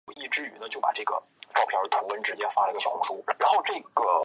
[0.07, 0.13] 在
[1.53, 1.61] 二
[3.47, 4.17] 号出口